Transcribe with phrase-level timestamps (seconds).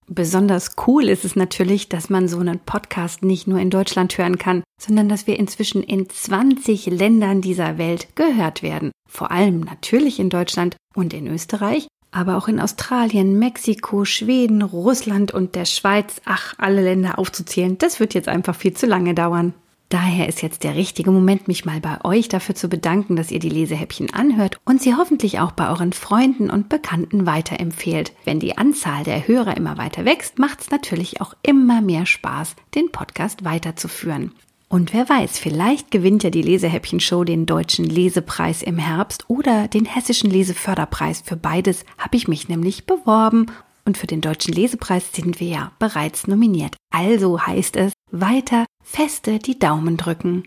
[0.08, 4.38] Besonders cool ist es natürlich, dass man so einen Podcast nicht nur in Deutschland hören
[4.38, 8.92] kann, sondern dass wir inzwischen in 20 Ländern dieser Welt gehört werden.
[9.09, 15.34] Vor allem natürlich in Deutschland und in Österreich, aber auch in Australien, Mexiko, Schweden, Russland
[15.34, 16.22] und der Schweiz.
[16.26, 19.54] Ach, alle Länder aufzuzählen, das wird jetzt einfach viel zu lange dauern.
[19.94, 23.38] Daher ist jetzt der richtige Moment, mich mal bei euch dafür zu bedanken, dass ihr
[23.38, 28.11] die Lesehäppchen anhört und sie hoffentlich auch bei euren Freunden und Bekannten weiterempfehlt.
[28.25, 32.56] Wenn die Anzahl der Hörer immer weiter wächst, macht es natürlich auch immer mehr Spaß,
[32.73, 34.31] den Podcast weiterzuführen.
[34.68, 39.85] Und wer weiß, vielleicht gewinnt ja die Lesehäppchen-Show den deutschen Lesepreis im Herbst oder den
[39.85, 41.22] hessischen Leseförderpreis.
[41.23, 43.45] Für beides habe ich mich nämlich beworben
[43.85, 46.78] und für den deutschen Lesepreis sind wir ja bereits nominiert.
[46.89, 50.44] Also heißt es, weiter feste die Daumen drücken.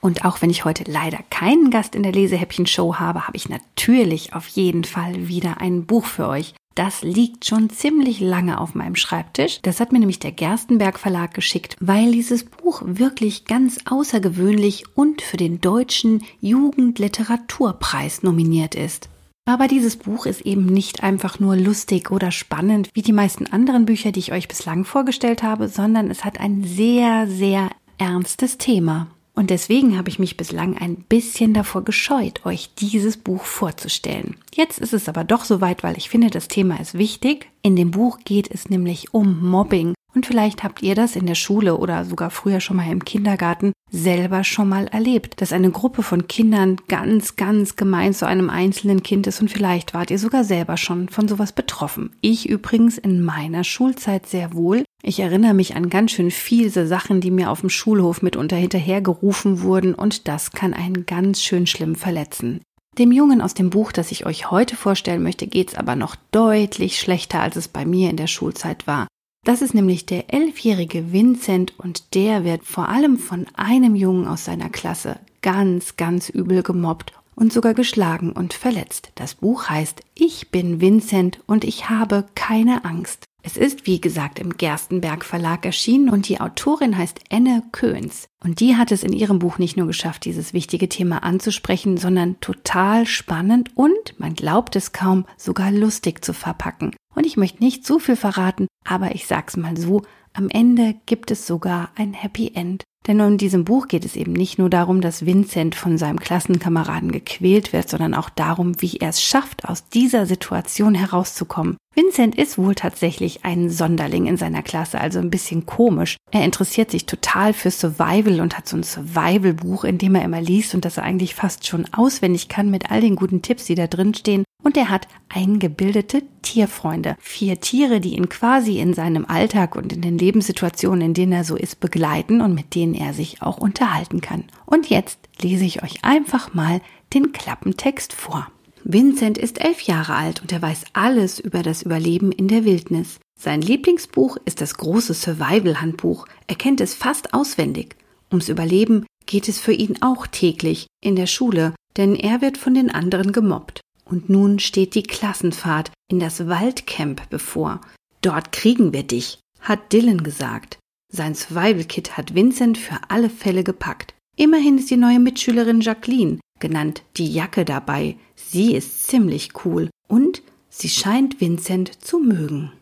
[0.00, 4.34] Und auch wenn ich heute leider keinen Gast in der Lesehäppchen-Show habe, habe ich natürlich
[4.34, 6.54] auf jeden Fall wieder ein Buch für euch.
[6.76, 9.60] Das liegt schon ziemlich lange auf meinem Schreibtisch.
[9.62, 15.22] Das hat mir nämlich der Gerstenberg Verlag geschickt, weil dieses Buch wirklich ganz außergewöhnlich und
[15.22, 19.08] für den deutschen Jugendliteraturpreis nominiert ist.
[19.48, 23.86] Aber dieses Buch ist eben nicht einfach nur lustig oder spannend wie die meisten anderen
[23.86, 29.06] Bücher, die ich euch bislang vorgestellt habe, sondern es hat ein sehr, sehr ernstes Thema.
[29.36, 34.36] Und deswegen habe ich mich bislang ein bisschen davor gescheut, euch dieses Buch vorzustellen.
[34.52, 37.48] Jetzt ist es aber doch soweit, weil ich finde, das Thema ist wichtig.
[37.62, 41.34] In dem Buch geht es nämlich um Mobbing und vielleicht habt ihr das in der
[41.34, 46.02] Schule oder sogar früher schon mal im Kindergarten selber schon mal erlebt, dass eine Gruppe
[46.02, 50.42] von Kindern ganz, ganz gemein zu einem einzelnen Kind ist und vielleicht wart ihr sogar
[50.42, 52.10] selber schon von sowas betroffen.
[52.22, 54.84] Ich übrigens in meiner Schulzeit sehr wohl.
[55.02, 59.60] Ich erinnere mich an ganz schön fiese Sachen, die mir auf dem Schulhof mitunter hinterhergerufen
[59.62, 62.60] wurden und das kann einen ganz schön schlimm verletzen.
[62.98, 66.98] Dem Jungen aus dem Buch, das ich euch heute vorstellen möchte, geht's aber noch deutlich
[66.98, 69.06] schlechter, als es bei mir in der Schulzeit war.
[69.46, 74.44] Das ist nämlich der elfjährige Vincent und der wird vor allem von einem Jungen aus
[74.44, 79.12] seiner Klasse ganz, ganz übel gemobbt und sogar geschlagen und verletzt.
[79.14, 83.22] Das Buch heißt Ich bin Vincent und ich habe keine Angst.
[83.46, 88.26] Es ist, wie gesagt, im Gerstenberg Verlag erschienen und die Autorin heißt Enne Köhns.
[88.42, 92.40] Und die hat es in ihrem Buch nicht nur geschafft, dieses wichtige Thema anzusprechen, sondern
[92.40, 96.96] total spannend und, man glaubt es kaum, sogar lustig zu verpacken.
[97.14, 100.02] Und ich möchte nicht zu viel verraten, aber ich sag's mal so,
[100.32, 102.82] am Ende gibt es sogar ein Happy End.
[103.06, 107.12] Denn in diesem Buch geht es eben nicht nur darum, dass Vincent von seinem Klassenkameraden
[107.12, 111.76] gequält wird, sondern auch darum, wie er es schafft, aus dieser Situation herauszukommen.
[111.98, 116.18] Vincent ist wohl tatsächlich ein Sonderling in seiner Klasse, also ein bisschen komisch.
[116.30, 120.42] Er interessiert sich total für Survival und hat so ein Survival-Buch, in dem er immer
[120.42, 123.74] liest und das er eigentlich fast schon auswendig kann mit all den guten Tipps, die
[123.74, 124.44] da drin stehen.
[124.62, 127.16] Und er hat eingebildete Tierfreunde.
[127.18, 131.44] Vier Tiere, die ihn quasi in seinem Alltag und in den Lebenssituationen, in denen er
[131.44, 134.44] so ist, begleiten und mit denen er sich auch unterhalten kann.
[134.66, 136.82] Und jetzt lese ich euch einfach mal
[137.14, 138.48] den Klappentext vor.
[138.88, 143.18] Vincent ist elf Jahre alt und er weiß alles über das Überleben in der Wildnis.
[143.36, 146.28] Sein Lieblingsbuch ist das große Survival-Handbuch.
[146.46, 147.96] Er kennt es fast auswendig.
[148.30, 152.74] Ums Überleben geht es für ihn auch täglich in der Schule, denn er wird von
[152.74, 153.80] den anderen gemobbt.
[154.04, 157.80] Und nun steht die Klassenfahrt in das Waldcamp bevor.
[158.22, 160.78] Dort kriegen wir dich, hat Dylan gesagt.
[161.12, 164.14] Sein Survival-Kit hat Vincent für alle Fälle gepackt.
[164.36, 168.16] Immerhin ist die neue Mitschülerin Jacqueline, genannt die Jacke, dabei.
[168.34, 172.72] Sie ist ziemlich cool und sie scheint Vincent zu mögen.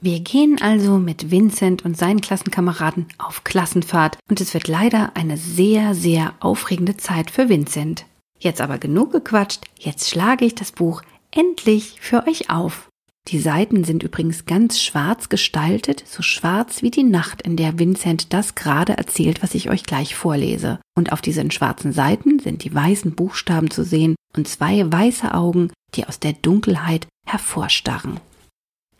[0.00, 5.36] Wir gehen also mit Vincent und seinen Klassenkameraden auf Klassenfahrt und es wird leider eine
[5.36, 8.06] sehr, sehr aufregende Zeit für Vincent.
[8.38, 11.02] Jetzt aber genug gequatscht, jetzt schlage ich das Buch
[11.32, 12.87] endlich für euch auf.
[13.28, 18.32] Die Seiten sind übrigens ganz schwarz gestaltet, so schwarz wie die Nacht, in der Vincent
[18.32, 20.80] das gerade erzählt, was ich euch gleich vorlese.
[20.96, 25.70] Und auf diesen schwarzen Seiten sind die weißen Buchstaben zu sehen und zwei weiße Augen,
[25.94, 28.18] die aus der Dunkelheit hervorstarren.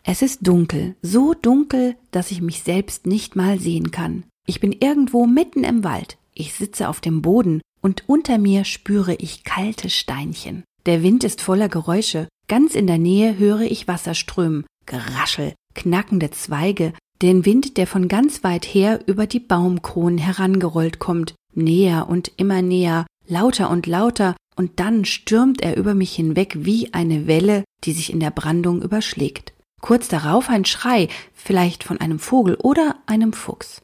[0.03, 4.25] Es ist dunkel, so dunkel, dass ich mich selbst nicht mal sehen kann.
[4.45, 6.17] Ich bin irgendwo mitten im Wald.
[6.35, 10.63] Ich sitze auf dem Boden und unter mir spüre ich kalte Steinchen.
[10.85, 12.27] Der Wind ist voller Geräusche.
[12.49, 18.07] Ganz in der Nähe höre ich Wasser strömen, Geraschel, knackende Zweige, den Wind, der von
[18.07, 24.35] ganz weit her über die Baumkronen herangerollt kommt, näher und immer näher, lauter und lauter,
[24.55, 28.81] und dann stürmt er über mich hinweg wie eine Welle, die sich in der Brandung
[28.81, 29.53] überschlägt.
[29.79, 33.83] Kurz darauf ein Schrei, vielleicht von einem Vogel oder einem Fuchs.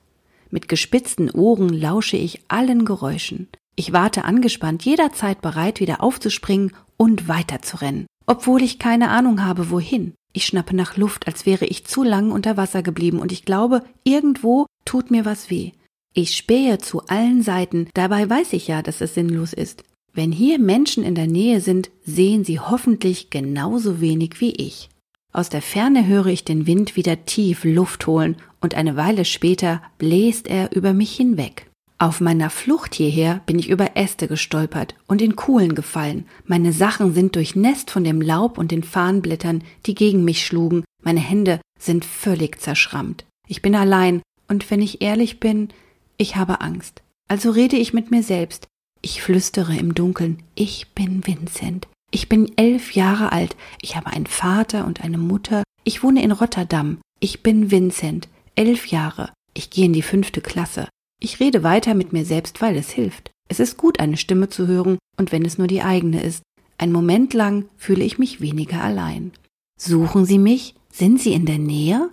[0.50, 3.48] Mit gespitzten Ohren lausche ich allen Geräuschen.
[3.76, 10.14] Ich warte angespannt, jederzeit bereit, wieder aufzuspringen und weiterzurennen, obwohl ich keine Ahnung habe, wohin.
[10.34, 13.84] Ich schnappe nach Luft, als wäre ich zu lang unter Wasser geblieben, und ich glaube,
[14.04, 15.72] irgendwo tut mir was weh.
[16.14, 19.84] Ich spähe zu allen Seiten, dabei weiß ich ja, dass es sinnlos ist.
[20.14, 24.90] Wenn hier Menschen in der Nähe sind, sehen sie hoffentlich genauso wenig wie ich.
[25.34, 29.82] Aus der Ferne höre ich den Wind wieder tief Luft holen, und eine Weile später
[29.98, 31.70] bläst er über mich hinweg.
[31.98, 36.26] Auf meiner Flucht hierher bin ich über Äste gestolpert und in Kuhlen gefallen.
[36.46, 40.84] Meine Sachen sind durchnässt von dem Laub und den Farnblättern, die gegen mich schlugen.
[41.04, 43.26] Meine Hände sind völlig zerschrammt.
[43.48, 45.70] Ich bin allein und wenn ich ehrlich bin,
[46.18, 47.02] ich habe Angst.
[47.30, 48.68] Also rede ich mit mir selbst.
[49.02, 50.44] Ich flüstere im Dunkeln.
[50.56, 51.88] Ich bin Vincent.
[52.12, 53.56] Ich bin elf Jahre alt.
[53.82, 55.64] Ich habe einen Vater und eine Mutter.
[55.84, 56.98] Ich wohne in Rotterdam.
[57.20, 58.28] Ich bin Vincent.
[58.56, 59.32] Elf Jahre.
[59.54, 60.88] Ich gehe in die fünfte Klasse.
[61.22, 63.32] Ich rede weiter mit mir selbst, weil es hilft.
[63.50, 66.44] Es ist gut, eine Stimme zu hören, und wenn es nur die eigene ist.
[66.78, 69.32] Ein Moment lang fühle ich mich weniger allein.
[69.80, 70.76] Suchen Sie mich?
[70.92, 72.10] Sind Sie in der Nähe?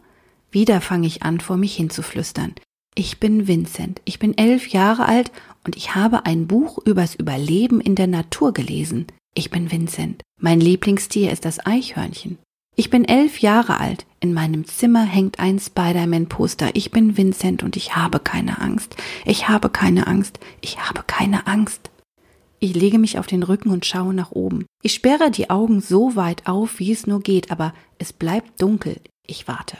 [0.51, 2.55] Wieder fange ich an, vor mich hinzuflüstern.
[2.95, 5.33] Ich bin Vincent, ich bin elf Jahre alt
[5.65, 9.07] und ich habe ein Buch übers Überleben in der Natur gelesen.
[9.35, 10.23] Ich bin Vincent.
[10.41, 12.39] Mein Lieblingstier ist das Eichhörnchen.
[12.77, 14.05] Ich bin elf Jahre alt.
[14.23, 16.71] In meinem Zimmer hängt ein Spider-Man-Poster.
[16.75, 18.95] Ich bin Vincent und ich habe keine Angst.
[19.25, 20.39] Ich habe keine Angst.
[20.61, 21.91] Ich habe keine Angst.
[22.61, 24.65] Ich lege mich auf den Rücken und schaue nach oben.
[24.81, 29.01] Ich sperre die Augen so weit auf, wie es nur geht, aber es bleibt dunkel.
[29.27, 29.77] Ich warte.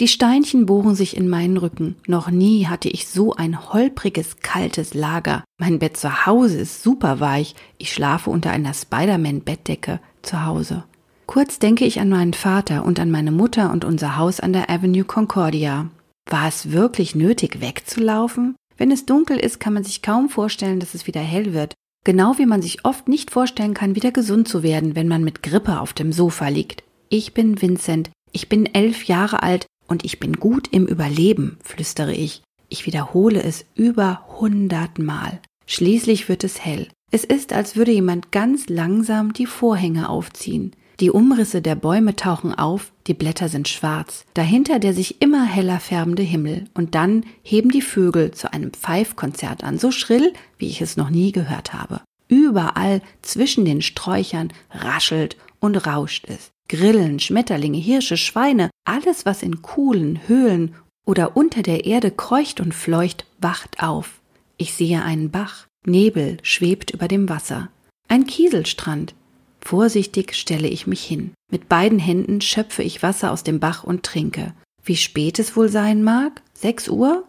[0.00, 1.96] Die Steinchen bohren sich in meinen Rücken.
[2.06, 5.44] Noch nie hatte ich so ein holpriges, kaltes Lager.
[5.58, 7.54] Mein Bett zu Hause ist super weich.
[7.76, 10.84] Ich schlafe unter einer Spider-Man-Bettdecke zu Hause.
[11.32, 14.68] Kurz denke ich an meinen Vater und an meine Mutter und unser Haus an der
[14.68, 15.88] Avenue Concordia.
[16.28, 18.54] War es wirklich nötig, wegzulaufen?
[18.76, 21.72] Wenn es dunkel ist, kann man sich kaum vorstellen, dass es wieder hell wird.
[22.04, 25.42] Genau wie man sich oft nicht vorstellen kann, wieder gesund zu werden, wenn man mit
[25.42, 26.84] Grippe auf dem Sofa liegt.
[27.08, 28.10] Ich bin Vincent.
[28.32, 32.42] Ich bin elf Jahre alt und ich bin gut im Überleben, flüstere ich.
[32.68, 35.40] Ich wiederhole es über hundertmal.
[35.64, 36.88] Schließlich wird es hell.
[37.10, 40.72] Es ist, als würde jemand ganz langsam die Vorhänge aufziehen.
[41.00, 45.80] Die Umrisse der Bäume tauchen auf, die Blätter sind schwarz, dahinter der sich immer heller
[45.80, 50.80] färbende Himmel, und dann heben die Vögel zu einem Pfeifkonzert an, so schrill, wie ich
[50.80, 52.00] es noch nie gehört habe.
[52.28, 56.50] Überall zwischen den Sträuchern raschelt und rauscht es.
[56.68, 62.74] Grillen, Schmetterlinge, Hirsche, Schweine, alles, was in Kuhlen, Höhlen oder unter der Erde kreucht und
[62.74, 64.20] fleucht, wacht auf.
[64.56, 67.68] Ich sehe einen Bach, Nebel schwebt über dem Wasser,
[68.08, 69.14] ein Kieselstrand,
[69.64, 71.32] Vorsichtig stelle ich mich hin.
[71.50, 74.52] Mit beiden Händen schöpfe ich Wasser aus dem Bach und trinke.
[74.84, 76.42] Wie spät es wohl sein mag?
[76.52, 77.24] Sechs Uhr?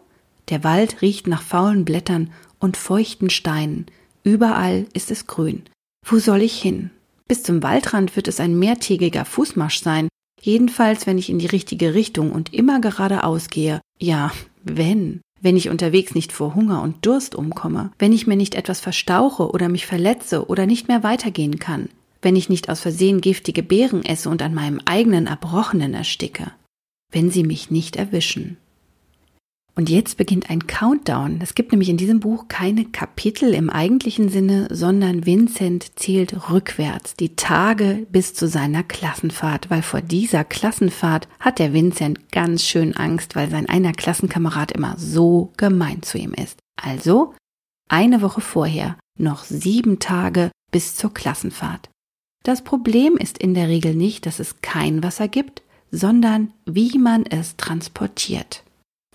[0.48, 3.86] Der Wald riecht nach faulen Blättern und feuchten Steinen.
[4.24, 5.62] Überall ist es grün.
[6.04, 6.90] Wo soll ich hin?
[7.28, 10.08] Bis zum Waldrand wird es ein mehrtägiger Fußmarsch sein.
[10.40, 13.80] Jedenfalls, wenn ich in die richtige Richtung und immer geradeaus gehe.
[13.98, 15.20] Ja, wenn.
[15.40, 17.92] Wenn ich unterwegs nicht vor Hunger und Durst umkomme.
[17.98, 21.88] Wenn ich mir nicht etwas verstauche oder mich verletze oder nicht mehr weitergehen kann
[22.24, 26.52] wenn ich nicht aus Versehen giftige Beeren esse und an meinem eigenen Erbrochenen ersticke,
[27.12, 28.56] wenn sie mich nicht erwischen.
[29.76, 31.40] Und jetzt beginnt ein Countdown.
[31.42, 37.14] Es gibt nämlich in diesem Buch keine Kapitel im eigentlichen Sinne, sondern Vincent zählt rückwärts
[37.16, 42.96] die Tage bis zu seiner Klassenfahrt, weil vor dieser Klassenfahrt hat der Vincent ganz schön
[42.96, 46.60] Angst, weil sein einer Klassenkamerad immer so gemein zu ihm ist.
[46.80, 47.34] Also
[47.88, 51.90] eine Woche vorher noch sieben Tage bis zur Klassenfahrt.
[52.44, 57.24] Das Problem ist in der Regel nicht, dass es kein Wasser gibt, sondern wie man
[57.24, 58.62] es transportiert.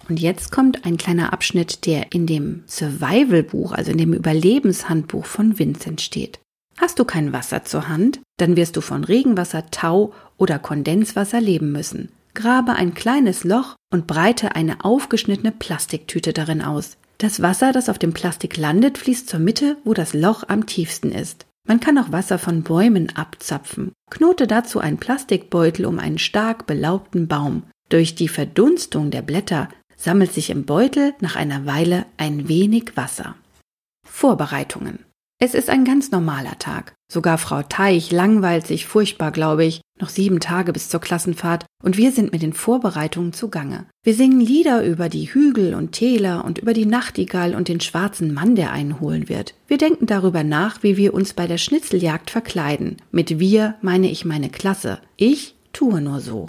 [0.09, 5.59] Und jetzt kommt ein kleiner Abschnitt, der in dem Survival-Buch, also in dem Überlebenshandbuch von
[5.59, 6.39] Vincent steht.
[6.77, 11.71] Hast du kein Wasser zur Hand, dann wirst du von Regenwasser, Tau oder Kondenswasser leben
[11.71, 12.09] müssen.
[12.33, 16.97] Grabe ein kleines Loch und breite eine aufgeschnittene Plastiktüte darin aus.
[17.19, 21.11] Das Wasser, das auf dem Plastik landet, fließt zur Mitte, wo das Loch am tiefsten
[21.11, 21.45] ist.
[21.69, 23.91] Man kann auch Wasser von Bäumen abzapfen.
[24.09, 27.61] Knote dazu einen Plastikbeutel um einen stark belaubten Baum.
[27.89, 33.35] Durch die Verdunstung der Blätter sammelt sich im Beutel nach einer Weile ein wenig Wasser.
[34.03, 35.05] Vorbereitungen.
[35.41, 36.95] Es ist ein ganz normaler Tag.
[37.09, 39.79] Sogar Frau Teich langweilt sich furchtbar, glaube ich.
[39.97, 43.85] Noch sieben Tage bis zur Klassenfahrt und wir sind mit den Vorbereitungen zugange.
[44.03, 48.33] Wir singen Lieder über die Hügel und Täler und über die Nachtigall und den schwarzen
[48.33, 49.55] Mann, der einen holen wird.
[49.65, 52.97] Wir denken darüber nach, wie wir uns bei der Schnitzeljagd verkleiden.
[53.11, 54.99] Mit wir meine ich meine Klasse.
[55.15, 56.47] Ich tue nur so.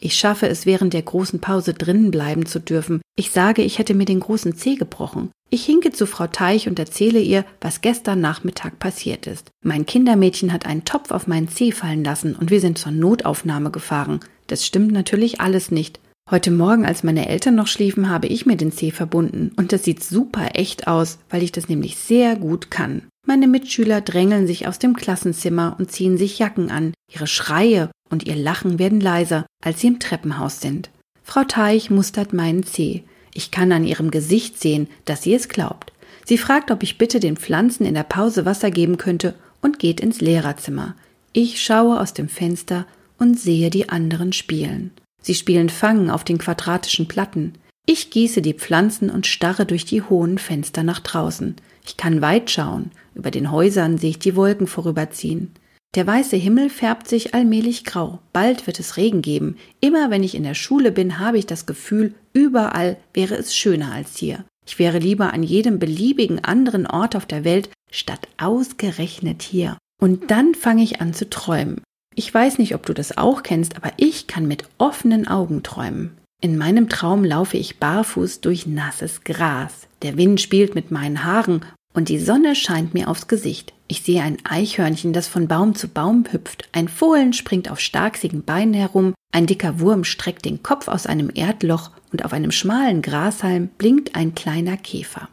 [0.00, 3.00] Ich schaffe es, während der großen Pause drinnen bleiben zu dürfen.
[3.16, 5.30] Ich sage, ich hätte mir den großen Zeh gebrochen.
[5.54, 9.52] Ich hinke zu Frau Teich und erzähle ihr, was gestern Nachmittag passiert ist.
[9.62, 13.70] Mein Kindermädchen hat einen Topf auf meinen Zeh fallen lassen und wir sind zur Notaufnahme
[13.70, 14.18] gefahren.
[14.48, 16.00] Das stimmt natürlich alles nicht.
[16.28, 19.84] Heute Morgen, als meine Eltern noch schliefen, habe ich mir den Zeh verbunden und das
[19.84, 23.02] sieht super echt aus, weil ich das nämlich sehr gut kann.
[23.24, 26.94] Meine Mitschüler drängeln sich aus dem Klassenzimmer und ziehen sich Jacken an.
[27.08, 30.90] Ihre Schreie und ihr Lachen werden leiser, als sie im Treppenhaus sind.
[31.22, 33.04] Frau Teich mustert meinen Zeh.
[33.34, 35.92] Ich kann an ihrem Gesicht sehen, dass sie es glaubt.
[36.24, 40.00] Sie fragt, ob ich bitte den Pflanzen in der Pause Wasser geben könnte und geht
[40.00, 40.94] ins Lehrerzimmer.
[41.32, 42.86] Ich schaue aus dem Fenster
[43.18, 44.92] und sehe die anderen spielen.
[45.20, 47.54] Sie spielen Fangen auf den quadratischen Platten.
[47.86, 51.56] Ich gieße die Pflanzen und starre durch die hohen Fenster nach draußen.
[51.84, 52.92] Ich kann weit schauen.
[53.14, 55.52] Über den Häusern sehe ich die Wolken vorüberziehen.
[55.94, 58.18] Der weiße Himmel färbt sich allmählich grau.
[58.32, 59.56] Bald wird es Regen geben.
[59.80, 63.92] Immer wenn ich in der Schule bin, habe ich das Gefühl, überall wäre es schöner
[63.92, 64.44] als hier.
[64.66, 69.78] Ich wäre lieber an jedem beliebigen anderen Ort auf der Welt, statt ausgerechnet hier.
[70.00, 71.80] Und dann fange ich an zu träumen.
[72.16, 76.16] Ich weiß nicht, ob du das auch kennst, aber ich kann mit offenen Augen träumen.
[76.40, 79.86] In meinem Traum laufe ich barfuß durch nasses Gras.
[80.02, 83.72] Der Wind spielt mit meinen Haaren und die Sonne scheint mir aufs Gesicht.
[83.88, 88.42] Ich sehe ein Eichhörnchen, das von Baum zu Baum hüpft, ein Fohlen springt auf starksigen
[88.44, 93.00] Beinen herum, ein dicker Wurm streckt den Kopf aus einem Erdloch und auf einem schmalen
[93.00, 95.28] Grashalm blinkt ein kleiner Käfer.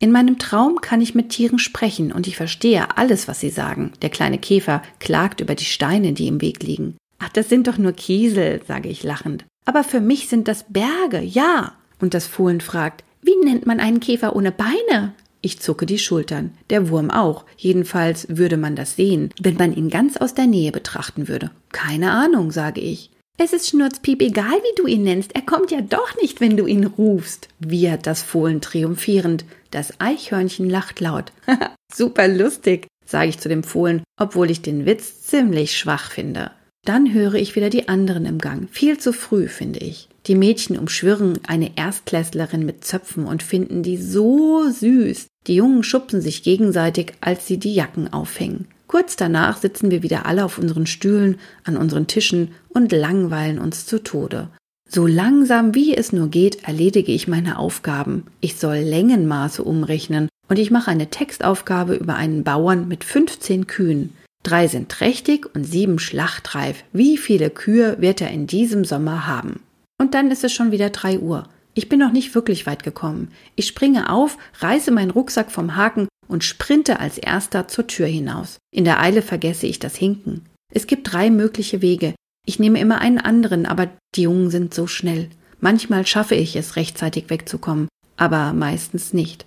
[0.00, 3.92] In meinem Traum kann ich mit Tieren sprechen und ich verstehe alles, was sie sagen.
[4.00, 6.96] Der kleine Käfer klagt über die Steine, die im Weg liegen.
[7.18, 9.44] Ach, das sind doch nur Kiesel, sage ich lachend.
[9.64, 11.72] Aber für mich sind das Berge, ja.
[12.00, 15.14] Und das Fohlen fragt, wie nennt man einen Käfer ohne Beine?
[15.40, 19.88] Ich zucke die Schultern, der Wurm auch, jedenfalls würde man das sehen, wenn man ihn
[19.88, 21.50] ganz aus der Nähe betrachten würde.
[21.70, 23.10] Keine Ahnung, sage ich.
[23.40, 26.66] Es ist Schnurzpiep egal, wie du ihn nennst, er kommt ja doch nicht, wenn du
[26.66, 29.44] ihn rufst, wiehert das Fohlen triumphierend.
[29.70, 31.32] Das Eichhörnchen lacht laut.
[31.94, 36.50] Super lustig, sage ich zu dem Fohlen, obwohl ich den Witz ziemlich schwach finde.
[36.88, 38.66] Dann höre ich wieder die anderen im Gang.
[38.70, 40.08] Viel zu früh, finde ich.
[40.24, 45.26] Die Mädchen umschwirren eine Erstklässlerin mit Zöpfen und finden die so süß.
[45.48, 48.68] Die Jungen schubsen sich gegenseitig, als sie die Jacken aufhängen.
[48.86, 53.84] Kurz danach sitzen wir wieder alle auf unseren Stühlen, an unseren Tischen und langweilen uns
[53.84, 54.48] zu Tode.
[54.88, 58.24] So langsam wie es nur geht, erledige ich meine Aufgaben.
[58.40, 64.14] Ich soll Längenmaße umrechnen und ich mache eine Textaufgabe über einen Bauern mit 15 Kühen.
[64.42, 66.84] Drei sind trächtig und sieben schlachtreif.
[66.92, 69.60] Wie viele Kühe wird er in diesem Sommer haben?
[70.00, 71.48] Und dann ist es schon wieder drei Uhr.
[71.74, 73.30] Ich bin noch nicht wirklich weit gekommen.
[73.56, 78.58] Ich springe auf, reiße meinen Rucksack vom Haken und sprinte als erster zur Tür hinaus.
[78.72, 80.44] In der Eile vergesse ich das Hinken.
[80.72, 82.14] Es gibt drei mögliche Wege.
[82.46, 85.28] Ich nehme immer einen anderen, aber die Jungen sind so schnell.
[85.60, 89.44] Manchmal schaffe ich es, rechtzeitig wegzukommen, aber meistens nicht.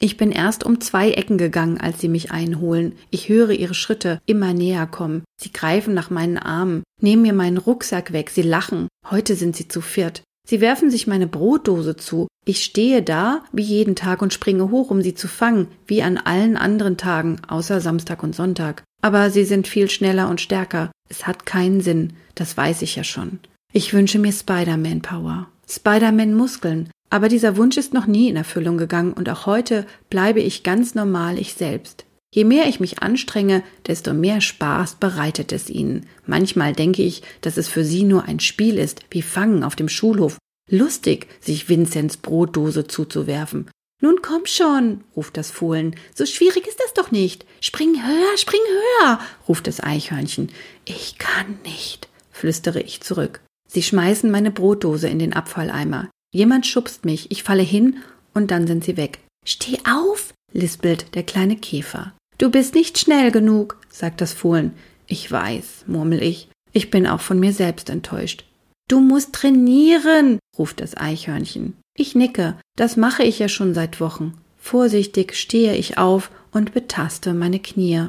[0.00, 2.96] Ich bin erst um zwei Ecken gegangen, als sie mich einholen.
[3.10, 5.22] Ich höre ihre Schritte immer näher kommen.
[5.40, 8.88] Sie greifen nach meinen Armen, nehmen mir meinen Rucksack weg, sie lachen.
[9.10, 10.22] Heute sind sie zu viert.
[10.46, 12.28] Sie werfen sich meine Brotdose zu.
[12.44, 16.18] Ich stehe da wie jeden Tag und springe hoch, um sie zu fangen, wie an
[16.18, 18.82] allen anderen Tagen, außer Samstag und Sonntag.
[19.00, 20.90] Aber sie sind viel schneller und stärker.
[21.08, 23.38] Es hat keinen Sinn, das weiß ich ja schon.
[23.72, 25.48] Ich wünsche mir Spider-Man Power.
[25.66, 30.40] Spider-Man Muskeln, Aber dieser Wunsch ist noch nie in Erfüllung gegangen und auch heute bleibe
[30.40, 32.04] ich ganz normal ich selbst.
[32.34, 36.06] Je mehr ich mich anstrenge, desto mehr Spaß bereitet es ihnen.
[36.26, 39.88] Manchmal denke ich, dass es für sie nur ein Spiel ist, wie Fangen auf dem
[39.88, 40.38] Schulhof.
[40.68, 43.70] Lustig, sich Vinzents Brotdose zuzuwerfen.
[44.00, 45.94] Nun komm schon, ruft das Fohlen.
[46.14, 47.46] So schwierig ist das doch nicht.
[47.60, 48.60] Spring höher, spring
[49.00, 50.50] höher, ruft das Eichhörnchen.
[50.84, 53.40] Ich kann nicht, flüstere ich zurück.
[53.68, 56.10] Sie schmeißen meine Brotdose in den Abfalleimer.
[56.34, 57.98] Jemand schubst mich, ich falle hin
[58.34, 59.20] und dann sind sie weg.
[59.46, 62.12] Steh auf, lispelt der kleine Käfer.
[62.38, 64.72] Du bist nicht schnell genug, sagt das Fohlen.
[65.06, 66.48] Ich weiß, murmel ich.
[66.72, 68.44] Ich bin auch von mir selbst enttäuscht.
[68.88, 71.76] Du musst trainieren, ruft das Eichhörnchen.
[71.96, 74.36] Ich nicke, das mache ich ja schon seit Wochen.
[74.58, 78.08] Vorsichtig stehe ich auf und betaste meine Knie.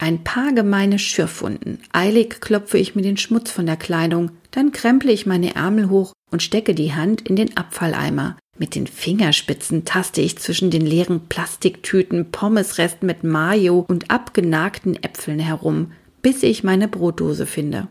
[0.00, 1.78] Ein paar gemeine Schürfwunden.
[1.92, 6.12] Eilig klopfe ich mir den Schmutz von der Kleidung, dann kremple ich meine Ärmel hoch
[6.30, 8.36] und stecke die Hand in den Abfalleimer.
[8.58, 15.38] Mit den Fingerspitzen taste ich zwischen den leeren Plastiktüten, Pommesresten mit Mayo und abgenagten Äpfeln
[15.38, 17.88] herum, bis ich meine Brotdose finde.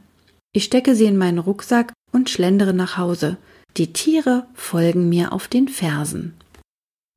[0.53, 3.37] Ich stecke sie in meinen Rucksack und schlendere nach Hause.
[3.77, 6.33] Die Tiere folgen mir auf den Fersen.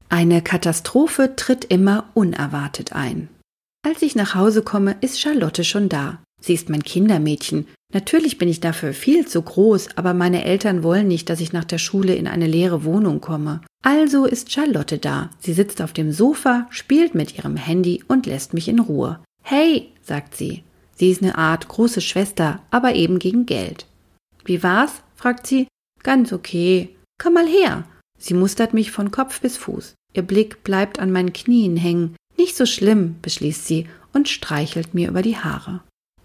[0.08, 3.28] Eine Katastrophe tritt immer unerwartet ein.
[3.84, 6.22] Als ich nach Hause komme, ist Charlotte schon da.
[6.40, 7.66] Sie ist mein Kindermädchen.
[7.92, 11.64] Natürlich bin ich dafür viel zu groß, aber meine Eltern wollen nicht, dass ich nach
[11.64, 13.60] der Schule in eine leere Wohnung komme.
[13.82, 15.30] Also ist Charlotte da.
[15.40, 19.20] Sie sitzt auf dem Sofa, spielt mit ihrem Handy und lässt mich in Ruhe.
[19.42, 20.62] Hey, sagt sie.
[20.94, 23.86] Sie ist eine Art große Schwester, aber eben gegen Geld.
[24.44, 25.02] Wie war's?
[25.16, 25.68] fragt sie.
[26.02, 26.90] Ganz okay.
[27.20, 27.84] Komm mal her.
[28.18, 29.94] Sie mustert mich von Kopf bis Fuß.
[30.14, 32.16] Ihr Blick bleibt an meinen Knien hängen.
[32.38, 35.82] Nicht so schlimm, beschließt sie und streichelt mir über die Haare.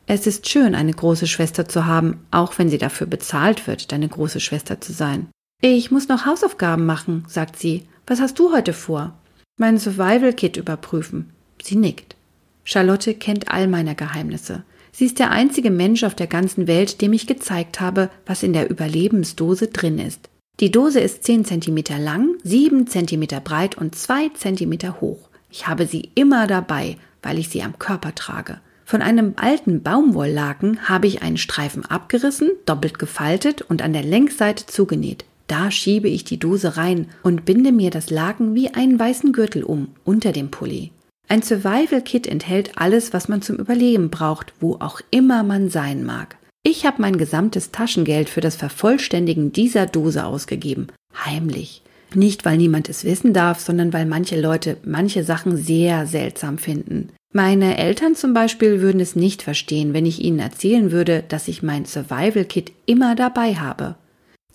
[0.09, 4.07] Es ist schön, eine große Schwester zu haben, auch wenn sie dafür bezahlt wird, deine
[4.07, 5.27] große Schwester zu sein.
[5.61, 7.83] Ich muss noch Hausaufgaben machen, sagt sie.
[8.07, 9.13] Was hast du heute vor?
[9.57, 11.31] Mein Survival-Kit überprüfen.
[11.61, 12.15] Sie nickt.
[12.63, 14.63] Charlotte kennt all meine Geheimnisse.
[14.93, 18.53] Sie ist der einzige Mensch auf der ganzen Welt, dem ich gezeigt habe, was in
[18.53, 20.29] der Überlebensdose drin ist.
[20.61, 25.29] Die Dose ist 10 cm lang, 7 cm breit und 2 cm hoch.
[25.51, 28.61] Ich habe sie immer dabei, weil ich sie am Körper trage.
[28.89, 34.65] Von einem alten Baumwolllaken habe ich einen Streifen abgerissen, doppelt gefaltet und an der Längsseite
[34.65, 35.25] zugenäht.
[35.47, 39.65] Da schiebe ich die Dose rein und binde mir das Laken wie einen weißen Gürtel
[39.65, 40.91] um, unter dem Pulli.
[41.27, 46.37] Ein Survival-Kit enthält alles, was man zum Überleben braucht, wo auch immer man sein mag.
[46.63, 50.87] Ich habe mein gesamtes Taschengeld für das Vervollständigen dieser Dose ausgegeben.
[51.25, 51.81] Heimlich.
[52.15, 57.09] Nicht, weil niemand es wissen darf, sondern weil manche Leute manche Sachen sehr seltsam finden.
[57.37, 61.61] Meine Eltern zum Beispiel würden es nicht verstehen, wenn ich ihnen erzählen würde, dass ich
[61.61, 63.93] mein Survival-Kit immer dabei habe.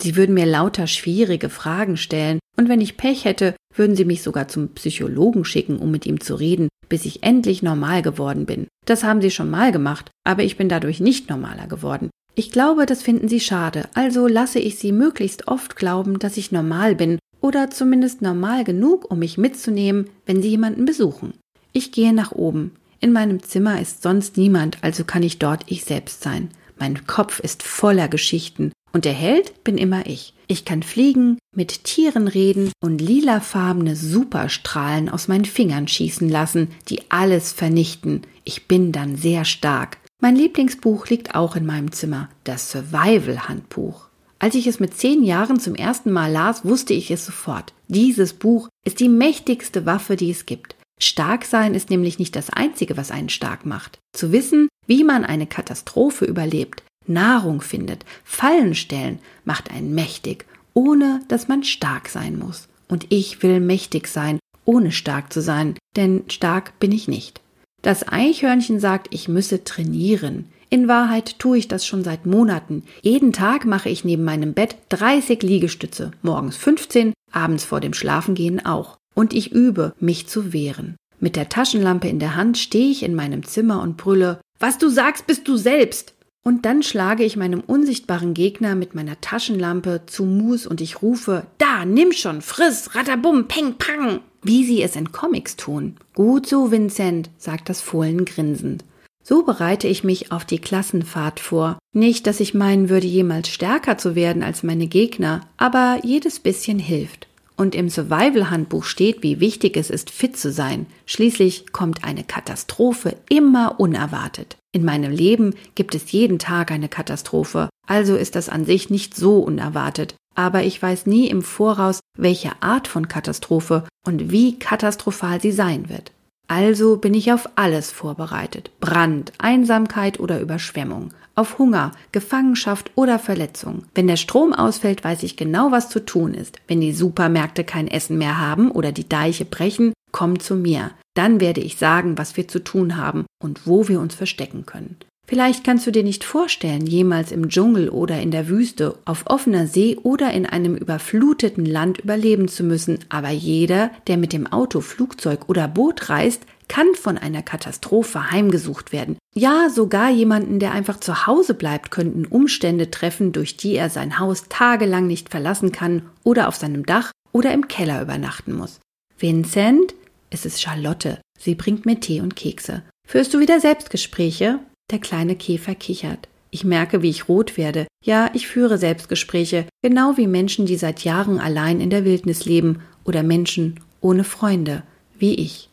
[0.00, 4.24] Sie würden mir lauter schwierige Fragen stellen, und wenn ich Pech hätte, würden sie mich
[4.24, 8.66] sogar zum Psychologen schicken, um mit ihm zu reden, bis ich endlich normal geworden bin.
[8.84, 12.10] Das haben sie schon mal gemacht, aber ich bin dadurch nicht normaler geworden.
[12.34, 16.50] Ich glaube, das finden sie schade, also lasse ich sie möglichst oft glauben, dass ich
[16.50, 21.34] normal bin oder zumindest normal genug, um mich mitzunehmen, wenn sie jemanden besuchen.
[21.72, 22.72] Ich gehe nach oben.
[23.00, 26.50] In meinem Zimmer ist sonst niemand, also kann ich dort ich selbst sein.
[26.78, 30.34] Mein Kopf ist voller Geschichten, und der Held bin immer ich.
[30.48, 37.10] Ich kann fliegen, mit Tieren reden und lilafarbene Superstrahlen aus meinen Fingern schießen lassen, die
[37.10, 38.22] alles vernichten.
[38.44, 39.98] Ich bin dann sehr stark.
[40.20, 44.08] Mein Lieblingsbuch liegt auch in meinem Zimmer, das Survival-Handbuch.
[44.38, 47.72] Als ich es mit zehn Jahren zum ersten Mal las, wusste ich es sofort.
[47.88, 50.76] Dieses Buch ist die mächtigste Waffe, die es gibt.
[51.02, 53.98] Stark sein ist nämlich nicht das Einzige, was einen stark macht.
[54.12, 61.20] Zu wissen, wie man eine Katastrophe überlebt, Nahrung findet, Fallen stellen, macht einen mächtig, ohne
[61.26, 62.68] dass man stark sein muss.
[62.88, 67.40] Und ich will mächtig sein, ohne stark zu sein, denn stark bin ich nicht.
[67.82, 70.50] Das Eichhörnchen sagt, ich müsse trainieren.
[70.70, 72.84] In Wahrheit tue ich das schon seit Monaten.
[73.02, 78.64] Jeden Tag mache ich neben meinem Bett 30 Liegestütze, morgens 15, abends vor dem Schlafengehen
[78.64, 78.98] auch.
[79.22, 80.96] Und ich übe, mich zu wehren.
[81.20, 84.88] Mit der Taschenlampe in der Hand stehe ich in meinem Zimmer und brülle, was du
[84.88, 86.14] sagst, bist du selbst.
[86.42, 91.46] Und dann schlage ich meinem unsichtbaren Gegner mit meiner Taschenlampe zu Mus und ich rufe,
[91.58, 95.98] da, nimm schon, friss, ratabum, peng, pang, wie sie es in Comics tun.
[96.14, 98.84] Gut so, Vincent, sagt das Fohlen grinsend.
[99.22, 101.78] So bereite ich mich auf die Klassenfahrt vor.
[101.92, 106.80] Nicht, dass ich meinen würde, jemals stärker zu werden als meine Gegner, aber jedes bisschen
[106.80, 107.28] hilft.
[107.56, 110.86] Und im Survival-Handbuch steht, wie wichtig es ist, fit zu sein.
[111.06, 114.56] Schließlich kommt eine Katastrophe immer unerwartet.
[114.72, 119.14] In meinem Leben gibt es jeden Tag eine Katastrophe, also ist das an sich nicht
[119.14, 120.14] so unerwartet.
[120.34, 125.88] aber ich weiß nie im Voraus, welche Art von Katastrophe und wie katastrophal sie sein
[125.88, 126.12] wird.
[126.48, 128.70] Also bin ich auf alles vorbereitet.
[128.80, 133.84] Brand, Einsamkeit oder Überschwemmung, auf Hunger, Gefangenschaft oder Verletzung.
[133.94, 136.58] Wenn der Strom ausfällt, weiß ich genau, was zu tun ist.
[136.68, 140.90] Wenn die Supermärkte kein Essen mehr haben oder die Deiche brechen, komm zu mir.
[141.14, 144.96] Dann werde ich sagen, was wir zu tun haben und wo wir uns verstecken können.
[145.26, 149.66] Vielleicht kannst du dir nicht vorstellen, jemals im Dschungel oder in der Wüste, auf offener
[149.66, 154.80] See oder in einem überfluteten Land überleben zu müssen, aber jeder, der mit dem Auto,
[154.80, 156.42] Flugzeug oder Boot reist,
[156.72, 159.18] kann von einer Katastrophe heimgesucht werden.
[159.34, 164.18] Ja, sogar jemanden, der einfach zu Hause bleibt, könnten Umstände treffen, durch die er sein
[164.18, 168.80] Haus tagelang nicht verlassen kann oder auf seinem Dach oder im Keller übernachten muss.
[169.18, 169.94] Vincent?
[170.30, 171.20] Es ist Charlotte.
[171.38, 172.82] Sie bringt mir Tee und Kekse.
[173.06, 174.58] Führst du wieder Selbstgespräche?
[174.90, 176.26] Der kleine Käfer kichert.
[176.50, 177.86] Ich merke, wie ich rot werde.
[178.02, 182.80] Ja, ich führe Selbstgespräche, genau wie Menschen, die seit Jahren allein in der Wildnis leben
[183.04, 184.84] oder Menschen ohne Freunde,
[185.18, 185.68] wie ich.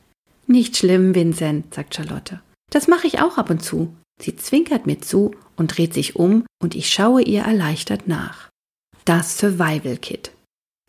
[0.51, 2.41] Nicht schlimm, Vincent, sagt Charlotte.
[2.71, 3.93] Das mache ich auch ab und zu.
[4.19, 8.49] Sie zwinkert mir zu und dreht sich um und ich schaue ihr erleichtert nach.
[9.05, 10.31] Das Survival Kit.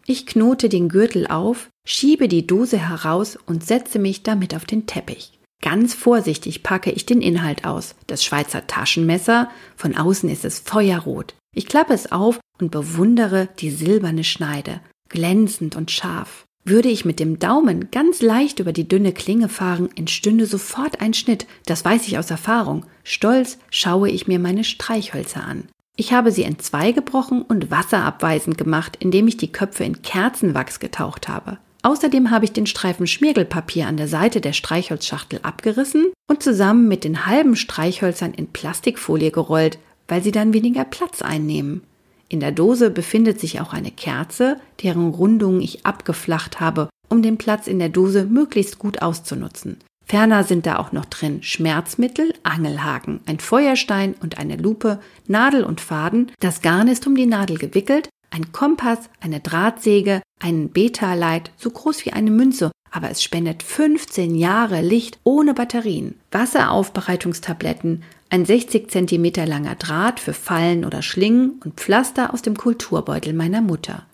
[0.06, 4.86] Ich knote den Gürtel auf, schiebe die Dose heraus und setze mich damit auf den
[4.86, 5.38] Teppich.
[5.60, 7.94] Ganz vorsichtig packe ich den Inhalt aus.
[8.06, 11.34] Das Schweizer Taschenmesser, von außen ist es feuerrot.
[11.54, 16.46] Ich klappe es auf und bewundere die silberne Schneide, glänzend und scharf.
[16.64, 21.14] Würde ich mit dem Daumen ganz leicht über die dünne Klinge fahren, entstünde sofort ein
[21.14, 22.84] Schnitt, das weiß ich aus Erfahrung.
[23.02, 25.68] Stolz schaue ich mir meine Streichhölzer an.
[25.96, 31.28] Ich habe sie entzwei gebrochen und wasserabweisend gemacht, indem ich die Köpfe in Kerzenwachs getaucht
[31.28, 31.58] habe.
[31.82, 37.04] Außerdem habe ich den Streifen Schmirgelpapier an der Seite der Streichholzschachtel abgerissen und zusammen mit
[37.04, 41.82] den halben Streichhölzern in Plastikfolie gerollt, weil sie dann weniger Platz einnehmen.
[42.30, 47.36] In der Dose befindet sich auch eine Kerze, deren Rundungen ich abgeflacht habe, um den
[47.36, 49.78] Platz in der Dose möglichst gut auszunutzen.
[50.06, 55.80] Ferner sind da auch noch drin Schmerzmittel, Angelhaken, ein Feuerstein und eine Lupe, Nadel und
[55.80, 56.32] Faden.
[56.40, 62.06] Das Garn ist um die Nadel gewickelt ein Kompass, eine Drahtsäge, ein Beta-Light, so groß
[62.06, 66.18] wie eine Münze, aber es spendet 15 Jahre Licht ohne Batterien.
[66.30, 73.32] Wasseraufbereitungstabletten, ein 60 cm langer Draht für Fallen oder Schlingen und Pflaster aus dem Kulturbeutel
[73.32, 74.06] meiner Mutter.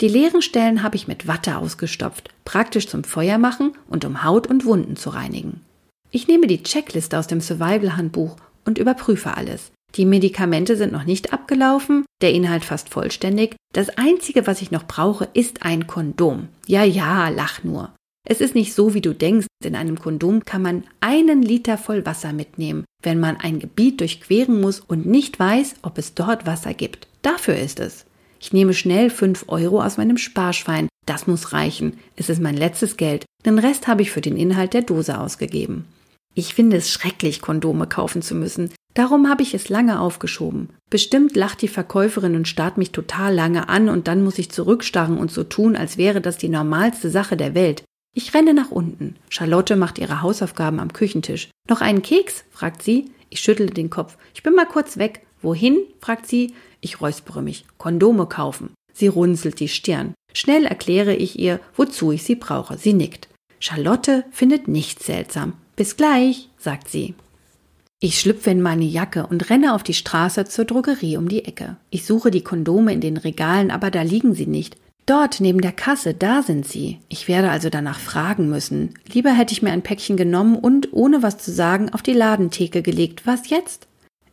[0.00, 4.46] Die leeren Stellen habe ich mit Watte ausgestopft, praktisch zum Feuer machen und um Haut
[4.46, 5.60] und Wunden zu reinigen.
[6.10, 9.70] Ich nehme die Checkliste aus dem Survival-Handbuch und überprüfe alles.
[9.96, 13.56] Die Medikamente sind noch nicht abgelaufen, der Inhalt fast vollständig.
[13.74, 16.48] Das Einzige, was ich noch brauche, ist ein Kondom.
[16.66, 17.92] Ja, ja, lach nur.
[18.26, 19.46] Es ist nicht so, wie du denkst.
[19.64, 24.60] In einem Kondom kann man einen Liter voll Wasser mitnehmen, wenn man ein Gebiet durchqueren
[24.60, 27.08] muss und nicht weiß, ob es dort Wasser gibt.
[27.22, 28.04] Dafür ist es.
[28.40, 30.88] Ich nehme schnell fünf Euro aus meinem Sparschwein.
[31.06, 31.98] Das muss reichen.
[32.14, 33.24] Es ist mein letztes Geld.
[33.44, 35.86] Den Rest habe ich für den Inhalt der Dose ausgegeben.
[36.34, 38.70] Ich finde es schrecklich, Kondome kaufen zu müssen.
[38.94, 40.70] Darum habe ich es lange aufgeschoben.
[40.88, 45.18] Bestimmt lacht die Verkäuferin und starrt mich total lange an und dann muss ich zurückstarren
[45.18, 47.82] und so tun, als wäre das die normalste Sache der Welt.
[48.14, 49.16] Ich renne nach unten.
[49.28, 51.48] Charlotte macht ihre Hausaufgaben am Küchentisch.
[51.68, 52.44] Noch einen Keks?
[52.50, 53.10] fragt sie.
[53.30, 54.16] Ich schüttle den Kopf.
[54.34, 55.26] Ich bin mal kurz weg.
[55.42, 55.78] Wohin?
[56.00, 56.54] fragt sie.
[56.80, 57.64] Ich räuspere mich.
[57.76, 58.70] Kondome kaufen.
[58.92, 60.14] Sie runzelt die Stirn.
[60.34, 62.76] Schnell erkläre ich ihr, wozu ich sie brauche.
[62.76, 63.28] Sie nickt.
[63.60, 65.54] Charlotte findet nichts seltsam.
[65.76, 67.14] Bis gleich, sagt sie.
[68.00, 71.76] Ich schlüpfe in meine Jacke und renne auf die Straße zur Drogerie um die Ecke.
[71.90, 74.76] Ich suche die Kondome in den Regalen, aber da liegen sie nicht.
[75.08, 76.98] Dort neben der Kasse, da sind sie.
[77.08, 78.92] Ich werde also danach fragen müssen.
[79.10, 82.82] Lieber hätte ich mir ein Päckchen genommen und, ohne was zu sagen, auf die Ladentheke
[82.82, 83.26] gelegt.
[83.26, 83.86] Was jetzt?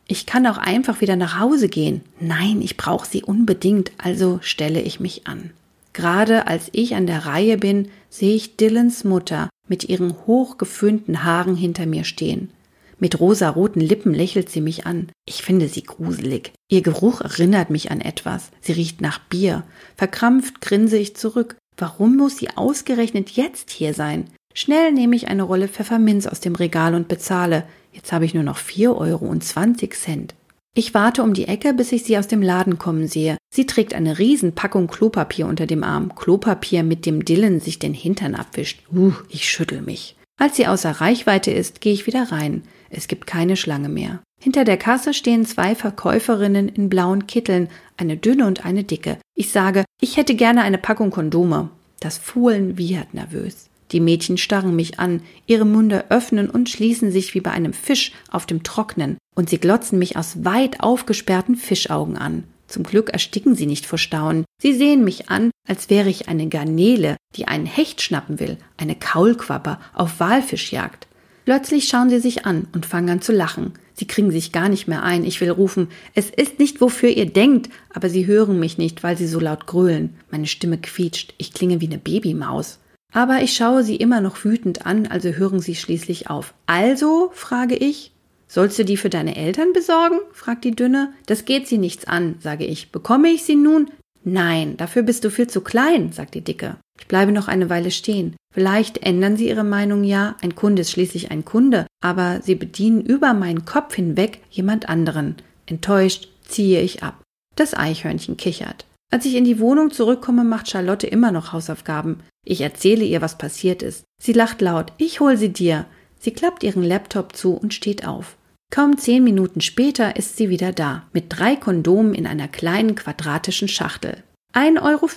[0.06, 2.02] Ich kann auch einfach wieder nach Hause gehen.
[2.20, 5.48] Nein, ich brauche sie unbedingt, also stelle ich mich an.
[5.94, 11.56] Gerade als ich an der Reihe bin, sehe ich Dylans Mutter mit ihren hochgeföhnten Haaren
[11.56, 12.50] hinter mir stehen.
[12.98, 15.08] Mit rosaroten Lippen lächelt sie mich an.
[15.26, 16.52] Ich finde sie gruselig.
[16.70, 18.50] Ihr Geruch erinnert mich an etwas.
[18.60, 19.64] Sie riecht nach Bier.
[19.96, 21.56] Verkrampft grinse ich zurück.
[21.76, 24.30] Warum muss sie ausgerechnet jetzt hier sein?
[24.54, 27.64] Schnell nehme ich eine Rolle Pfefferminz aus dem Regal und bezahle.
[27.92, 30.34] Jetzt habe ich nur noch vier Euro und zwanzig Cent.
[30.74, 33.36] Ich warte um die Ecke, bis ich sie aus dem Laden kommen sehe.
[33.54, 36.14] Sie trägt eine Riesenpackung Klopapier unter dem Arm.
[36.14, 38.82] Klopapier, mit dem Dylan sich den Hintern abwischt.
[38.94, 40.16] Uh, ich schüttel mich.
[40.38, 42.62] Als sie außer Reichweite ist, gehe ich wieder rein.
[42.90, 44.20] Es gibt keine Schlange mehr.
[44.40, 49.18] Hinter der Kasse stehen zwei Verkäuferinnen in blauen Kitteln, eine dünne und eine dicke.
[49.34, 51.70] Ich sage, ich hätte gerne eine Packung Kondome.
[52.00, 53.68] Das Fohlen wiehert nervös.
[53.92, 58.12] Die Mädchen starren mich an, ihre Munde öffnen und schließen sich wie bei einem Fisch
[58.30, 62.44] auf dem Trocknen, und sie glotzen mich aus weit aufgesperrten Fischaugen an.
[62.66, 64.44] Zum Glück ersticken sie nicht vor Staunen.
[64.60, 68.96] Sie sehen mich an, als wäre ich eine Garnele, die einen Hecht schnappen will, eine
[68.96, 71.06] Kaulquapper auf Walfischjagd.
[71.46, 73.72] Plötzlich schauen sie sich an und fangen an zu lachen.
[73.94, 75.24] Sie kriegen sich gar nicht mehr ein.
[75.24, 79.16] Ich will rufen, es ist nicht, wofür ihr denkt, aber sie hören mich nicht, weil
[79.16, 80.16] sie so laut grölen.
[80.30, 82.80] Meine Stimme quietscht, ich klinge wie eine Babymaus.
[83.12, 86.52] Aber ich schaue sie immer noch wütend an, also hören sie schließlich auf.
[86.66, 88.12] Also, frage ich,
[88.48, 90.18] Sollst du die für deine Eltern besorgen?
[90.32, 91.12] fragt die Dünne.
[91.26, 92.92] Das geht sie nichts an, sage ich.
[92.92, 93.90] Bekomme ich sie nun?
[94.28, 96.76] Nein, dafür bist du viel zu klein, sagt die Dicke.
[96.98, 98.34] Ich bleibe noch eine Weile stehen.
[98.52, 103.02] Vielleicht ändern sie ihre Meinung ja, ein Kunde ist schließlich ein Kunde, aber sie bedienen
[103.02, 105.36] über meinen Kopf hinweg jemand anderen.
[105.66, 107.22] Enttäuscht ziehe ich ab.
[107.54, 108.84] Das Eichhörnchen kichert.
[109.12, 112.20] Als ich in die Wohnung zurückkomme, macht Charlotte immer noch Hausaufgaben.
[112.44, 114.02] Ich erzähle ihr, was passiert ist.
[114.20, 114.92] Sie lacht laut.
[114.98, 115.86] Ich hol sie dir.
[116.18, 118.36] Sie klappt ihren Laptop zu und steht auf.
[118.76, 123.68] Kaum zehn Minuten später ist sie wieder da, mit drei Kondomen in einer kleinen quadratischen
[123.68, 124.22] Schachtel.
[124.52, 125.08] 1,40 Euro,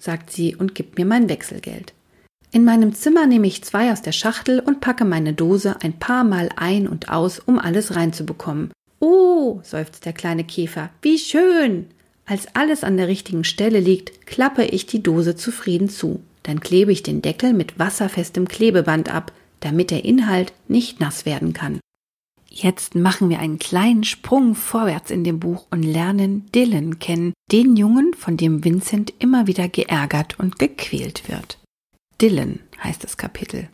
[0.00, 1.94] sagt sie und gibt mir mein Wechselgeld.
[2.50, 6.24] In meinem Zimmer nehme ich zwei aus der Schachtel und packe meine Dose ein paar
[6.24, 8.72] Mal ein und aus, um alles reinzubekommen.
[8.98, 11.86] Oh, seufzt der kleine Käfer, wie schön!
[12.24, 16.24] Als alles an der richtigen Stelle liegt, klappe ich die Dose zufrieden zu.
[16.42, 21.52] Dann klebe ich den Deckel mit wasserfestem Klebeband ab, damit der Inhalt nicht nass werden
[21.52, 21.78] kann.
[22.58, 27.76] Jetzt machen wir einen kleinen Sprung vorwärts in dem Buch und lernen Dylan kennen, den
[27.76, 31.58] Jungen, von dem Vincent immer wieder geärgert und gequält wird.
[32.18, 33.68] Dylan heißt das Kapitel.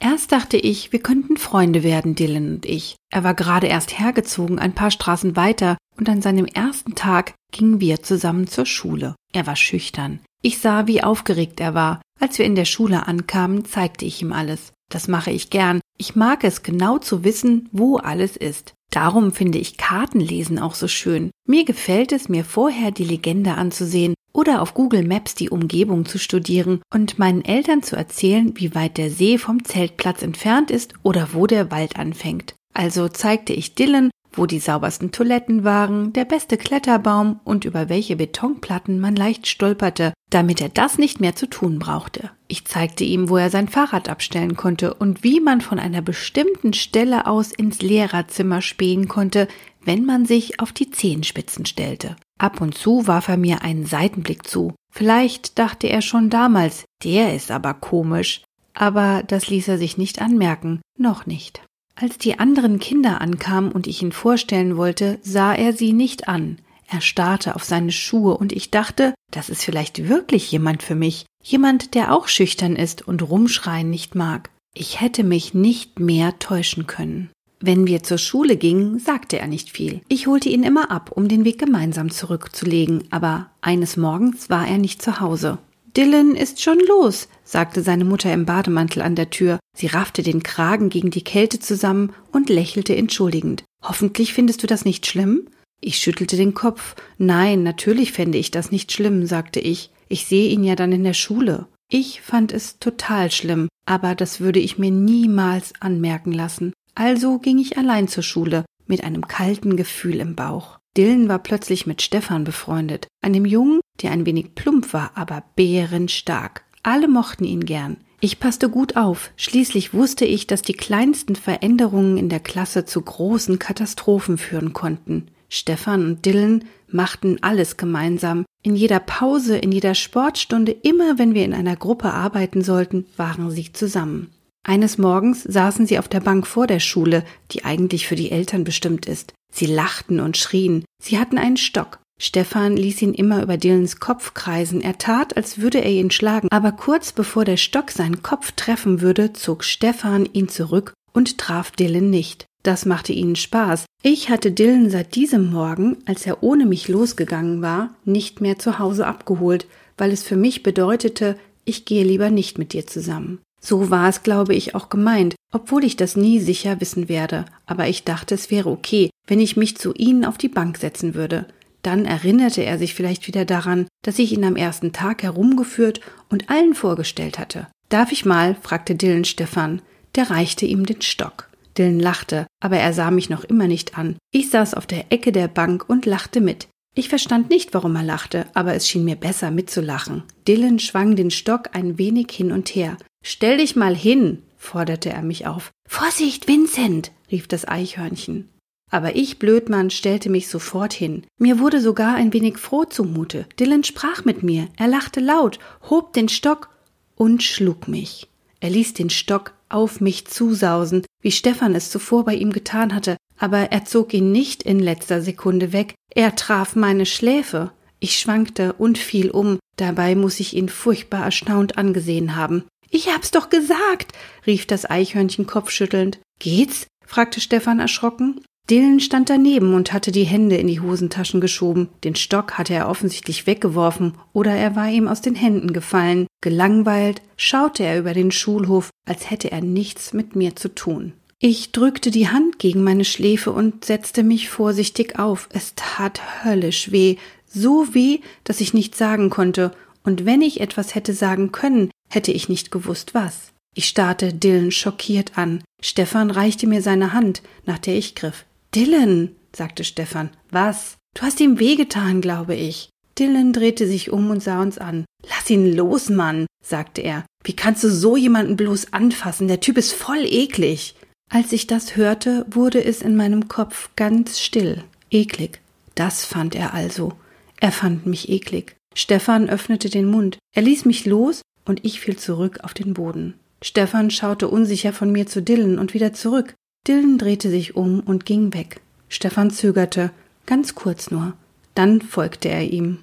[0.00, 2.96] Erst dachte ich, wir könnten Freunde werden, Dylan und ich.
[3.08, 7.80] Er war gerade erst hergezogen, ein paar Straßen weiter, und an seinem ersten Tag gingen
[7.80, 9.14] wir zusammen zur Schule.
[9.32, 10.18] Er war schüchtern.
[10.42, 12.02] Ich sah, wie aufgeregt er war.
[12.18, 14.72] Als wir in der Schule ankamen, zeigte ich ihm alles.
[14.90, 15.80] Das mache ich gern.
[15.98, 18.74] Ich mag es genau zu wissen, wo alles ist.
[18.90, 21.30] Darum finde ich Kartenlesen auch so schön.
[21.46, 26.18] Mir gefällt es, mir vorher die Legende anzusehen oder auf Google Maps die Umgebung zu
[26.18, 31.30] studieren und meinen Eltern zu erzählen, wie weit der See vom Zeltplatz entfernt ist oder
[31.32, 32.54] wo der Wald anfängt.
[32.72, 38.16] Also zeigte ich Dylan, wo die saubersten Toiletten waren, der beste Kletterbaum und über welche
[38.16, 42.30] Betonplatten man leicht stolperte, damit er das nicht mehr zu tun brauchte.
[42.46, 46.72] Ich zeigte ihm, wo er sein Fahrrad abstellen konnte und wie man von einer bestimmten
[46.72, 49.48] Stelle aus ins Lehrerzimmer spähen konnte,
[49.84, 52.16] wenn man sich auf die Zehenspitzen stellte.
[52.38, 54.74] Ab und zu warf er mir einen Seitenblick zu.
[54.90, 58.42] Vielleicht dachte er schon damals, der ist aber komisch.
[58.74, 61.62] Aber das ließ er sich nicht anmerken, noch nicht.
[62.00, 66.58] Als die anderen Kinder ankamen und ich ihn vorstellen wollte, sah er sie nicht an.
[66.86, 71.26] Er starrte auf seine Schuhe und ich dachte, das ist vielleicht wirklich jemand für mich,
[71.42, 74.50] jemand, der auch schüchtern ist und rumschreien nicht mag.
[74.74, 77.30] Ich hätte mich nicht mehr täuschen können.
[77.60, 80.00] Wenn wir zur Schule gingen, sagte er nicht viel.
[80.06, 84.78] Ich holte ihn immer ab, um den Weg gemeinsam zurückzulegen, aber eines Morgens war er
[84.78, 85.58] nicht zu Hause.
[85.96, 89.58] Dylan ist schon los, sagte seine Mutter im Bademantel an der Tür.
[89.78, 93.62] Sie raffte den Kragen gegen die Kälte zusammen und lächelte entschuldigend.
[93.80, 95.46] Hoffentlich findest du das nicht schlimm?
[95.80, 96.96] Ich schüttelte den Kopf.
[97.16, 99.92] Nein, natürlich fände ich das nicht schlimm, sagte ich.
[100.08, 101.68] Ich sehe ihn ja dann in der Schule.
[101.88, 106.72] Ich fand es total schlimm, aber das würde ich mir niemals anmerken lassen.
[106.96, 110.80] Also ging ich allein zur Schule, mit einem kalten Gefühl im Bauch.
[110.96, 116.64] Dylan war plötzlich mit Stefan befreundet, einem Jungen, der ein wenig plump war, aber bärenstark.
[116.82, 117.98] Alle mochten ihn gern.
[118.20, 119.30] Ich passte gut auf.
[119.36, 125.28] Schließlich wusste ich, dass die kleinsten Veränderungen in der Klasse zu großen Katastrophen führen konnten.
[125.48, 128.44] Stefan und Dylan machten alles gemeinsam.
[128.62, 133.50] In jeder Pause, in jeder Sportstunde, immer wenn wir in einer Gruppe arbeiten sollten, waren
[133.50, 134.30] sie zusammen.
[134.64, 138.64] Eines Morgens saßen sie auf der Bank vor der Schule, die eigentlich für die Eltern
[138.64, 139.32] bestimmt ist.
[139.52, 140.84] Sie lachten und schrien.
[141.02, 142.00] Sie hatten einen Stock.
[142.18, 144.80] Stefan ließ ihn immer über Dylans Kopf kreisen.
[144.80, 149.00] Er tat, als würde er ihn schlagen, aber kurz bevor der Stock seinen Kopf treffen
[149.00, 152.46] würde, zog Stefan ihn zurück und traf Dylan nicht.
[152.64, 153.86] Das machte ihnen Spaß.
[154.02, 158.78] Ich hatte Dylan seit diesem Morgen, als er ohne mich losgegangen war, nicht mehr zu
[158.78, 163.40] Hause abgeholt, weil es für mich bedeutete, ich gehe lieber nicht mit dir zusammen.
[163.60, 167.88] So war es, glaube ich, auch gemeint, obwohl ich das nie sicher wissen werde, aber
[167.88, 171.46] ich dachte, es wäre okay, wenn ich mich zu ihnen auf die Bank setzen würde.
[171.82, 176.50] Dann erinnerte er sich vielleicht wieder daran, dass ich ihn am ersten Tag herumgeführt und
[176.50, 177.68] allen vorgestellt hatte.
[177.88, 178.56] Darf ich mal?
[178.60, 179.82] fragte Dylan Stefan.
[180.14, 181.48] Der reichte ihm den Stock.
[181.76, 184.16] Dylan lachte, aber er sah mich noch immer nicht an.
[184.32, 186.68] Ich saß auf der Ecke der Bank und lachte mit.
[186.94, 190.24] Ich verstand nicht, warum er lachte, aber es schien mir besser mitzulachen.
[190.48, 192.96] Dylan schwang den Stock ein wenig hin und her.
[193.24, 195.70] Stell dich mal hin, forderte er mich auf.
[195.88, 198.48] Vorsicht, Vincent, rief das Eichhörnchen.
[198.90, 201.24] Aber ich, Blödmann, stellte mich sofort hin.
[201.38, 203.46] Mir wurde sogar ein wenig froh zumute.
[203.58, 205.58] Dylan sprach mit mir, er lachte laut,
[205.90, 206.70] hob den Stock
[207.14, 208.28] und schlug mich.
[208.60, 213.16] Er ließ den Stock auf mich zusausen, wie Stefan es zuvor bei ihm getan hatte,
[213.38, 217.72] aber er zog ihn nicht in letzter Sekunde weg, er traf meine Schläfe.
[218.00, 222.64] Ich schwankte und fiel um, dabei muss ich ihn furchtbar erstaunt angesehen haben.
[222.90, 224.12] Ich hab's doch gesagt,
[224.46, 226.18] rief das Eichhörnchen kopfschüttelnd.
[226.38, 226.86] Geht's?
[227.06, 228.40] fragte Stefan erschrocken.
[228.70, 231.88] Dylan stand daneben und hatte die Hände in die Hosentaschen geschoben.
[232.04, 236.26] Den Stock hatte er offensichtlich weggeworfen oder er war ihm aus den Händen gefallen.
[236.42, 241.14] Gelangweilt schaute er über den Schulhof, als hätte er nichts mit mir zu tun.
[241.40, 245.48] Ich drückte die Hand gegen meine Schläfe und setzte mich vorsichtig auf.
[245.52, 249.72] Es tat höllisch weh, so weh, dass ich nichts sagen konnte,
[250.04, 253.52] und wenn ich etwas hätte sagen können, hätte ich nicht gewusst was.
[253.74, 255.62] Ich starrte Dylan schockiert an.
[255.80, 258.44] Stefan reichte mir seine Hand, nach der ich griff.
[258.78, 260.30] Dylan, sagte Stefan.
[260.50, 260.98] Was?
[261.16, 262.90] Du hast ihm wehgetan, glaube ich.
[263.18, 265.04] Dylan drehte sich um und sah uns an.
[265.28, 267.26] Lass ihn los, Mann, sagte er.
[267.42, 269.48] Wie kannst du so jemanden bloß anfassen?
[269.48, 270.94] Der Typ ist voll eklig.
[271.28, 274.84] Als ich das hörte, wurde es in meinem Kopf ganz still.
[275.10, 275.60] Eklig.
[275.96, 277.14] Das fand er also.
[277.60, 278.76] Er fand mich eklig.
[278.94, 280.38] Stefan öffnete den Mund.
[280.54, 283.34] Er ließ mich los und ich fiel zurück auf den Boden.
[283.60, 286.54] Stefan schaute unsicher von mir zu Dylan und wieder zurück.
[286.86, 288.80] Dylan drehte sich um und ging weg.
[289.08, 290.10] Stefan zögerte,
[290.46, 291.34] ganz kurz nur.
[291.74, 292.98] Dann folgte er ihm.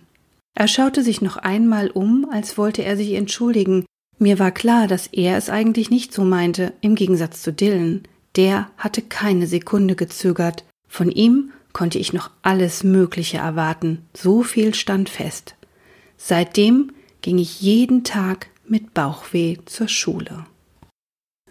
[0.56, 3.86] Er schaute sich noch einmal um, als wollte er sich entschuldigen.
[4.18, 8.04] Mir war klar, dass er es eigentlich nicht so meinte, im Gegensatz zu Dylan.
[8.36, 10.64] Der hatte keine Sekunde gezögert.
[10.88, 14.06] Von ihm konnte ich noch alles Mögliche erwarten.
[14.14, 15.56] So viel stand fest.
[16.18, 20.46] Seitdem ging ich jeden Tag mit Bauchweh zur Schule.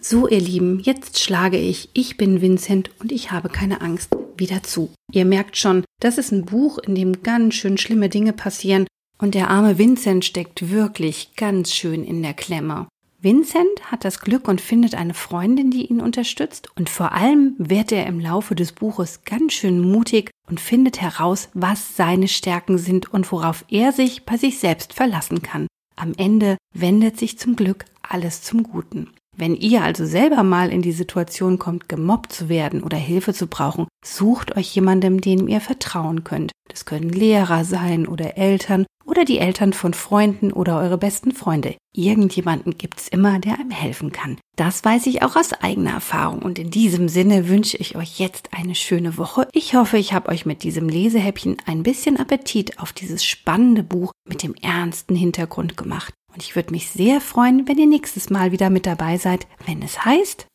[0.07, 4.63] So, ihr Lieben, jetzt schlage ich Ich bin Vincent und ich habe keine Angst wieder
[4.63, 4.93] zu.
[5.11, 8.87] Ihr merkt schon, das ist ein Buch, in dem ganz schön schlimme Dinge passieren
[9.17, 12.87] und der arme Vincent steckt wirklich ganz schön in der Klemme.
[13.23, 17.91] Vincent hat das Glück und findet eine Freundin, die ihn unterstützt und vor allem wird
[17.91, 23.15] er im Laufe des Buches ganz schön mutig und findet heraus, was seine Stärken sind
[23.15, 25.67] und worauf er sich bei sich selbst verlassen kann.
[25.97, 29.09] Am Ende wendet sich zum Glück alles zum Guten.
[29.37, 33.47] Wenn ihr also selber mal in die Situation kommt, gemobbt zu werden oder Hilfe zu
[33.49, 36.53] brauchen, sucht euch jemandem, dem ihr vertrauen könnt.
[36.69, 41.77] Das können Lehrer sein oder Eltern oder die Eltern von Freunden oder eure besten Freunde.
[41.95, 44.39] Irgendjemanden gibt's immer, der einem helfen kann.
[44.57, 48.51] Das weiß ich auch aus eigener Erfahrung und in diesem Sinne wünsche ich euch jetzt
[48.53, 49.49] eine schöne Woche.
[49.53, 54.13] Ich hoffe, ich habe euch mit diesem Lesehäppchen ein bisschen Appetit auf dieses spannende Buch
[54.29, 56.15] mit dem ernsten Hintergrund gemacht.
[56.35, 59.83] Und ich würde mich sehr freuen, wenn ihr nächstes Mal wieder mit dabei seid, wenn
[59.83, 60.47] es heißt.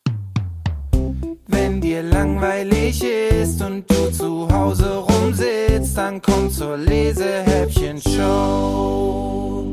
[1.47, 9.65] Wenn dir langweilig ist und du zu Hause rumsitzt, dann komm zur Lesehäppchen Show.